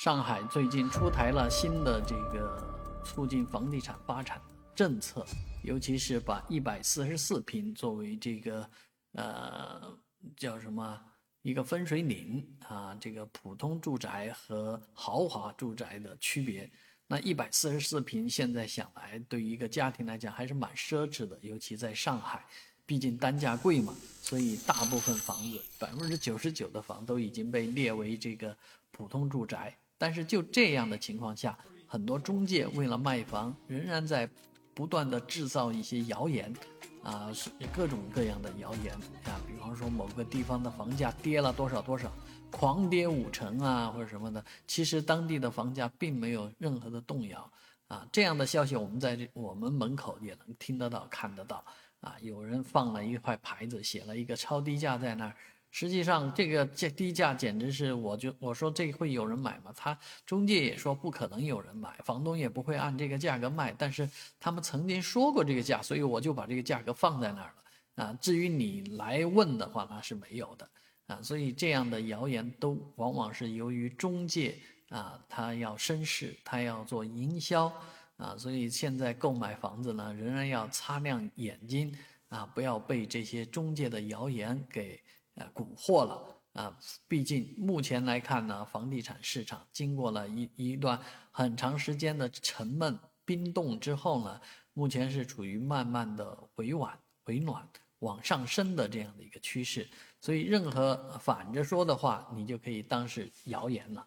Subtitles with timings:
[0.00, 2.58] 上海最近出台了新的这个
[3.04, 4.40] 促进房地产发展
[4.74, 5.26] 政策，
[5.62, 8.70] 尤其是把一百四十四平作为这个
[9.12, 9.94] 呃
[10.38, 10.98] 叫什么
[11.42, 16.72] 一个分水岭啊，这个普通住宅和豪华住宅的区别。
[17.06, 22.42] 那一百四十四平现在想来，对于一个家庭来讲还是蛮奢侈的，尤其在上海，
[22.86, 28.56] 毕竟单价贵嘛，所以大部分房子百分之九十九的房都已经被列为这个
[28.90, 29.76] 普通住宅。
[30.00, 34.26] 但是就这样的情况下，很多中介为了卖房，仍然在
[34.72, 36.50] 不断的制造一些谣言，
[37.02, 37.30] 啊，
[37.70, 38.94] 各种各样的谣言
[39.24, 42.10] 啊，比方说某个地方的房价跌了多少多少，
[42.50, 47.52] 狂跌五成啊，或者什么的，其实当地的房价并没有任何的动摇
[47.88, 51.62] 啊，这样的消息我们在这我们门口也能听得到、看得到
[52.00, 55.36] 啊，有人放了一块牌子，写了一个超低价在那儿。
[55.72, 59.72] 实际上，这个价低价简直是，我就我说这会有人买吗？
[59.76, 59.96] 他
[60.26, 63.72] 中介也说不可能有人买，房东也不会按这个价格卖。
[63.78, 64.08] 但是
[64.40, 68.18] 他们曾经说过这个价，所以我就把这个价格放在那儿了啊。
[68.20, 70.68] 至于你来问的话，那是没有的
[71.06, 71.22] 啊。
[71.22, 77.72] 所以这样的谣言都往往是由于中介啊，他要绅士，他要做营销
[78.16, 78.36] 啊。
[78.36, 81.96] 所以现在购买房子呢，仍然要擦亮眼睛
[82.28, 85.00] 啊，不要被这些中介的谣言给。
[85.40, 86.78] 呃，蛊惑了啊！
[87.08, 94.38] 毕竟目前来看呢，房地产市场经过了一一段很长时间的沉闷冰冻之后呢，
[94.74, 97.66] 目前是处于慢慢的回暖、回暖、
[98.00, 99.88] 往上升的这样的一个趋势。
[100.20, 104.06] 所以，任何反着说的话，你就可以当是谣言了。